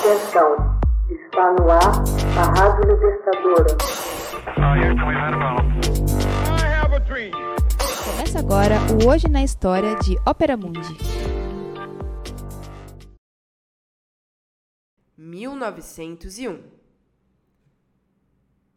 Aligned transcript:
Atenção, 0.00 0.80
está 1.10 1.52
no 1.52 1.70
ar 1.70 1.82
a 2.38 2.58
Rádio 2.58 2.90
Libertadora. 2.90 3.76
Começa 8.06 8.38
agora 8.38 8.76
o 8.94 9.10
Hoje 9.10 9.28
na 9.28 9.44
História 9.44 9.94
de 9.96 10.16
Ópera 10.26 10.56
Mundi. 10.56 10.96
1901 15.18 16.62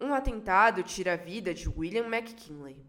Um 0.00 0.12
atentado 0.12 0.82
tira 0.82 1.12
a 1.12 1.16
vida 1.16 1.54
de 1.54 1.68
William 1.68 2.06
McKinley. 2.06 2.84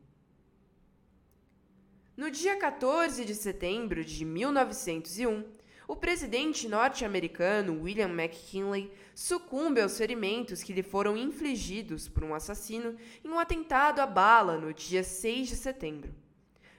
No 2.18 2.32
dia 2.32 2.58
14 2.58 3.24
de 3.24 3.36
setembro 3.36 4.04
de 4.04 4.26
1901, 4.26 5.46
o 5.88 5.96
presidente 5.96 6.68
norte-americano 6.68 7.82
William 7.82 8.10
McKinley 8.10 8.92
sucumbe 9.14 9.82
aos 9.82 9.98
ferimentos 9.98 10.64
que 10.64 10.74
lhe 10.74 10.82
foram 10.82 11.16
infligidos 11.16 12.08
por 12.08 12.24
um 12.24 12.34
assassino 12.34 12.96
em 13.24 13.30
um 13.30 13.40
atentado 13.40 14.00
à 14.00 14.08
bala 14.08 14.58
no 14.58 14.74
dia 14.74 15.04
6 15.04 15.50
de 15.50 15.56
setembro. 15.56 16.14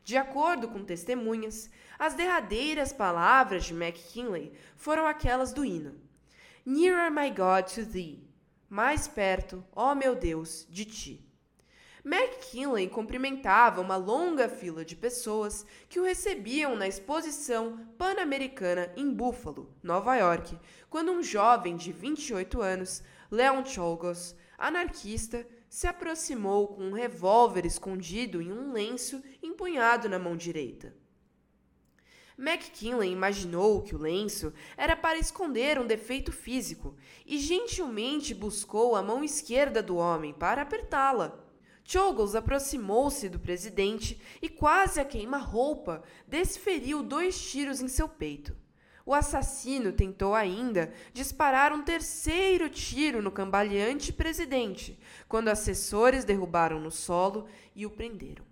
De 0.05 0.16
acordo 0.16 0.69
com 0.69 0.84
testemunhas, 0.84 1.69
as 1.98 2.15
derradeiras 2.15 2.92
palavras 2.92 3.65
de 3.65 3.74
McKinley 3.74 4.52
foram 4.77 5.07
aquelas 5.07 5.52
do 5.52 5.65
hino: 5.65 5.95
Nearer, 6.65 7.10
my 7.10 7.30
God, 7.30 7.73
to 7.74 7.84
thee. 7.84 8.24
Mais 8.68 9.09
perto, 9.09 9.65
ó 9.73 9.95
meu 9.95 10.15
Deus, 10.15 10.66
de 10.70 10.84
ti. 10.84 11.26
McKinley 12.09 12.88
cumprimentava 12.88 13.80
uma 13.80 13.96
longa 13.96 14.48
fila 14.48 14.84
de 14.84 14.95
pessoas 14.95 15.66
que 15.88 15.98
o 15.98 16.05
recebiam 16.05 16.77
na 16.77 16.87
exposição 16.87 17.84
pan-americana 17.98 18.92
em 18.96 19.12
Buffalo, 19.12 19.74
Nova 19.82 20.15
York, 20.15 20.56
quando 20.88 21.10
um 21.10 21.20
jovem 21.20 21.77
de 21.77 21.91
28 21.91 22.62
anos, 22.62 23.02
Leon 23.29 23.65
Cholgos, 23.65 24.37
anarquista, 24.57 25.45
se 25.68 25.88
aproximou 25.88 26.68
com 26.68 26.84
um 26.84 26.93
revólver 26.93 27.66
escondido 27.66 28.40
em 28.40 28.52
um 28.52 28.71
lenço 28.71 29.21
empunhado 29.43 30.09
na 30.09 30.16
mão 30.16 30.37
direita. 30.37 30.95
McKinley 32.38 33.10
imaginou 33.10 33.82
que 33.82 33.96
o 33.96 33.99
lenço 33.99 34.54
era 34.77 34.95
para 34.95 35.18
esconder 35.18 35.77
um 35.77 35.87
defeito 35.87 36.30
físico 36.30 36.95
e 37.27 37.37
gentilmente 37.37 38.32
buscou 38.32 38.95
a 38.95 39.02
mão 39.02 39.24
esquerda 39.24 39.82
do 39.82 39.96
homem 39.96 40.32
para 40.32 40.62
apertá-la. 40.62 41.46
Chogles 41.87 42.34
aproximou-se 42.34 43.29
do 43.29 43.38
presidente 43.38 44.20
e, 44.42 44.48
quase 44.48 44.98
a 44.98 45.04
queima-roupa, 45.04 46.02
desferiu 46.26 47.01
dois 47.01 47.40
tiros 47.40 47.80
em 47.80 47.87
seu 47.87 48.09
peito. 48.09 48.56
O 49.04 49.15
assassino 49.15 49.93
tentou 49.93 50.34
ainda 50.34 50.93
disparar 51.12 51.73
um 51.73 51.84
terceiro 51.84 52.68
tiro 52.68 53.23
no 53.23 53.30
cambaleante 53.30 54.12
presidente, 54.12 54.98
quando 55.28 55.46
assessores 55.46 56.24
derrubaram 56.24 56.80
no 56.80 56.90
solo 56.90 57.46
e 57.73 57.87
o 57.87 57.90
prenderam. 57.90 58.45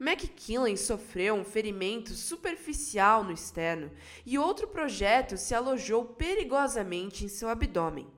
McKinley 0.00 0.76
sofreu 0.76 1.36
um 1.36 1.44
ferimento 1.44 2.10
superficial 2.10 3.22
no 3.22 3.30
externo 3.30 3.88
e 4.26 4.36
outro 4.36 4.66
projeto 4.66 5.36
se 5.36 5.54
alojou 5.54 6.04
perigosamente 6.04 7.24
em 7.24 7.28
seu 7.28 7.48
abdômen. 7.48 8.08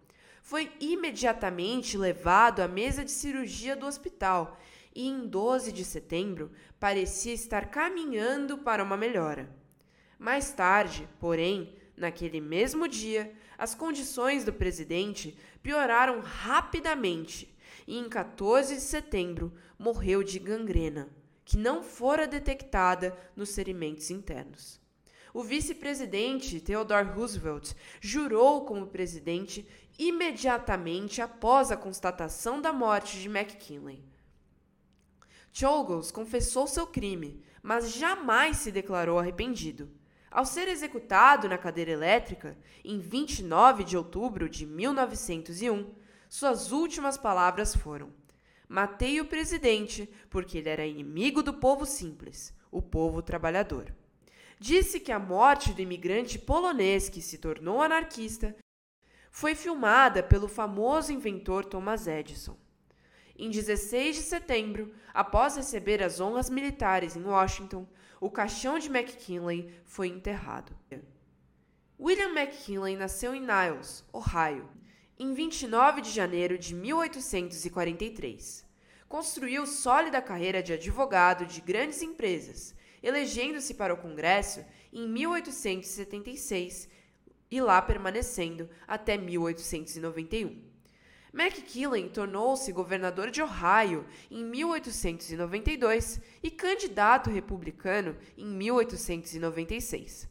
Foi 0.44 0.70
imediatamente 0.78 1.96
levado 1.96 2.60
à 2.60 2.68
mesa 2.68 3.02
de 3.02 3.10
cirurgia 3.10 3.74
do 3.74 3.86
hospital 3.86 4.60
e, 4.94 5.08
em 5.08 5.26
12 5.26 5.72
de 5.72 5.82
setembro, 5.82 6.52
parecia 6.78 7.32
estar 7.32 7.70
caminhando 7.70 8.58
para 8.58 8.84
uma 8.84 8.94
melhora. 8.94 9.48
Mais 10.18 10.52
tarde, 10.52 11.08
porém, 11.18 11.74
naquele 11.96 12.42
mesmo 12.42 12.86
dia, 12.86 13.32
as 13.56 13.74
condições 13.74 14.44
do 14.44 14.52
presidente 14.52 15.34
pioraram 15.62 16.20
rapidamente 16.20 17.56
e, 17.86 17.96
em 17.96 18.06
14 18.06 18.74
de 18.74 18.82
setembro, 18.82 19.50
morreu 19.78 20.22
de 20.22 20.38
gangrena 20.38 21.08
que 21.42 21.56
não 21.56 21.82
fora 21.82 22.26
detectada 22.26 23.16
nos 23.34 23.54
ferimentos 23.54 24.10
internos. 24.10 24.78
O 25.34 25.42
vice-presidente 25.42 26.60
Theodore 26.60 27.08
Roosevelt 27.08 27.74
jurou 28.00 28.64
como 28.64 28.86
presidente 28.86 29.66
imediatamente 29.98 31.20
após 31.20 31.72
a 31.72 31.76
constatação 31.76 32.60
da 32.60 32.72
morte 32.72 33.18
de 33.18 33.28
McKinley. 33.28 34.04
Chogles 35.52 36.12
confessou 36.12 36.68
seu 36.68 36.86
crime, 36.86 37.42
mas 37.60 37.92
jamais 37.92 38.58
se 38.58 38.70
declarou 38.70 39.18
arrependido. 39.18 39.90
Ao 40.30 40.44
ser 40.46 40.68
executado 40.68 41.48
na 41.48 41.58
cadeira 41.58 41.90
elétrica, 41.90 42.56
em 42.84 43.00
29 43.00 43.82
de 43.82 43.96
outubro 43.96 44.48
de 44.48 44.64
1901, 44.64 45.92
suas 46.28 46.70
últimas 46.70 47.18
palavras 47.18 47.74
foram: 47.74 48.12
Matei 48.68 49.20
o 49.20 49.26
presidente 49.26 50.08
porque 50.30 50.58
ele 50.58 50.68
era 50.68 50.86
inimigo 50.86 51.42
do 51.42 51.54
povo 51.54 51.84
simples, 51.84 52.54
o 52.70 52.80
povo 52.80 53.20
trabalhador. 53.20 53.92
Disse 54.58 55.00
que 55.00 55.12
a 55.12 55.18
morte 55.18 55.72
do 55.72 55.82
imigrante 55.82 56.38
polonês 56.38 57.08
que 57.08 57.20
se 57.20 57.38
tornou 57.38 57.82
anarquista 57.82 58.54
foi 59.30 59.54
filmada 59.54 60.22
pelo 60.22 60.46
famoso 60.46 61.12
inventor 61.12 61.64
Thomas 61.64 62.06
Edison. 62.06 62.56
Em 63.36 63.50
16 63.50 64.14
de 64.16 64.22
setembro, 64.22 64.94
após 65.12 65.56
receber 65.56 66.00
as 66.02 66.20
honras 66.20 66.48
militares 66.48 67.16
em 67.16 67.24
Washington, 67.24 67.84
o 68.20 68.30
caixão 68.30 68.78
de 68.78 68.88
McKinley 68.88 69.74
foi 69.84 70.06
enterrado. 70.06 70.72
William 71.98 72.30
McKinley 72.30 72.96
nasceu 72.96 73.34
em 73.34 73.40
Niles, 73.40 74.04
Ohio, 74.12 74.68
em 75.18 75.34
29 75.34 76.00
de 76.00 76.10
janeiro 76.10 76.56
de 76.56 76.74
1843. 76.74 78.64
Construiu 79.08 79.66
sólida 79.66 80.22
carreira 80.22 80.62
de 80.62 80.72
advogado 80.72 81.44
de 81.44 81.60
grandes 81.60 82.02
empresas, 82.02 82.74
elegendo-se 83.04 83.74
para 83.74 83.92
o 83.92 83.98
Congresso 83.98 84.64
em 84.92 85.06
1876 85.06 86.88
e 87.50 87.60
lá 87.60 87.80
permanecendo 87.82 88.68
até 88.88 89.18
1891. 89.18 90.74
McKinley 91.32 92.08
tornou-se 92.08 92.72
governador 92.72 93.30
de 93.30 93.42
Ohio 93.42 94.06
em 94.30 94.42
1892 94.44 96.20
e 96.42 96.50
candidato 96.50 97.28
republicano 97.28 98.16
em 98.38 98.46
1896. 98.46 100.28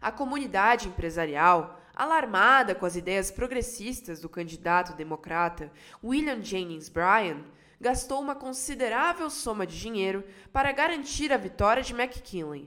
A 0.00 0.12
comunidade 0.12 0.86
empresarial 0.86 1.80
alarmada 1.94 2.74
com 2.74 2.84
as 2.84 2.94
ideias 2.94 3.30
progressistas 3.30 4.20
do 4.20 4.28
candidato 4.28 4.94
democrata 4.94 5.72
William 6.02 6.42
Jennings 6.42 6.88
Bryan, 6.88 7.42
gastou 7.84 8.18
uma 8.18 8.34
considerável 8.34 9.28
soma 9.28 9.66
de 9.66 9.78
dinheiro 9.78 10.24
para 10.50 10.72
garantir 10.72 11.30
a 11.30 11.36
vitória 11.36 11.82
de 11.82 11.92
McKinley. 11.92 12.66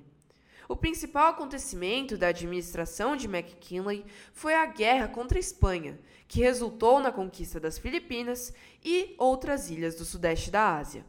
O 0.69 0.75
principal 0.75 1.31
acontecimento 1.31 2.15
da 2.15 2.27
administração 2.27 3.15
de 3.15 3.25
McKinley 3.25 4.05
foi 4.31 4.53
a 4.53 4.67
guerra 4.67 5.07
contra 5.07 5.39
a 5.39 5.41
Espanha, 5.41 5.99
que 6.27 6.41
resultou 6.41 6.99
na 6.99 7.11
conquista 7.11 7.59
das 7.59 7.79
Filipinas 7.79 8.53
e 8.85 9.15
outras 9.17 9.71
ilhas 9.71 9.95
do 9.95 10.05
sudeste 10.05 10.51
da 10.51 10.77
Ásia. 10.77 11.03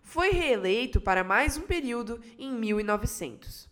Foi 0.00 0.30
reeleito 0.30 1.00
para 1.00 1.24
mais 1.24 1.56
um 1.56 1.62
período 1.62 2.22
em 2.38 2.52
1900. 2.52 3.68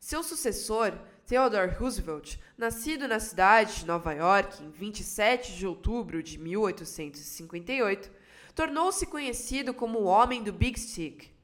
Seu 0.00 0.22
sucessor, 0.22 0.98
Theodore 1.26 1.72
Roosevelt, 1.72 2.38
nascido 2.56 3.08
na 3.08 3.18
cidade 3.18 3.80
de 3.80 3.86
Nova 3.86 4.12
York 4.12 4.62
em 4.62 4.70
27 4.70 5.56
de 5.56 5.66
outubro 5.66 6.22
de 6.22 6.38
1858, 6.38 8.08
tornou-se 8.54 9.04
conhecido 9.06 9.74
como 9.74 9.98
o 9.98 10.04
Homem 10.04 10.40
do 10.44 10.52
Big 10.52 10.78
Stick. 10.78 11.34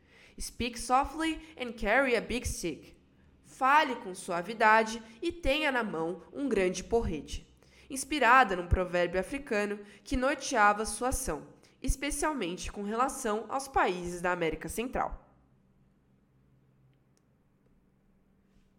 Speak 0.40 0.78
softly 0.78 1.40
and 1.60 1.72
carry 1.72 2.14
a 2.14 2.20
big 2.20 2.46
stick. 2.46 2.96
Fale 3.44 3.96
com 3.96 4.14
suavidade 4.14 5.02
e 5.20 5.32
tenha 5.32 5.72
na 5.72 5.82
mão 5.82 6.22
um 6.32 6.48
grande 6.48 6.84
porrete. 6.84 7.44
Inspirada 7.90 8.54
num 8.54 8.68
provérbio 8.68 9.18
africano 9.20 9.80
que 10.04 10.16
norteava 10.16 10.86
sua 10.86 11.08
ação, 11.08 11.42
especialmente 11.82 12.70
com 12.70 12.84
relação 12.84 13.46
aos 13.48 13.66
países 13.66 14.22
da 14.22 14.30
América 14.30 14.68
Central. 14.68 15.31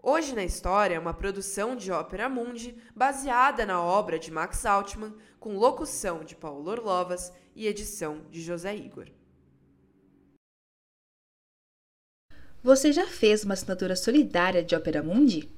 Hoje 0.06 0.36
na 0.36 0.44
História 0.44 0.96
é 0.96 1.00
uma 1.00 1.14
produção 1.14 1.78
de 1.78 1.90
Ópera 1.90 2.28
Mundi 2.28 2.76
baseada 2.94 3.66
na 3.66 3.82
obra 3.82 4.20
de 4.20 4.30
Max 4.30 4.66
Altman, 4.66 5.14
com 5.40 5.58
locução 5.58 6.26
de 6.26 6.36
Paulo 6.36 6.70
Orlovas 6.70 7.32
e 7.56 7.68
edição 7.68 8.20
de 8.30 8.42
José 8.42 8.76
Igor. 8.76 9.08
Você 12.62 12.92
já 12.92 13.08
fez 13.08 13.46
uma 13.46 13.54
assinatura 13.54 13.96
solidária 13.96 14.62
de 14.62 14.76
Ópera 14.76 15.02
Mundi? 15.02 15.50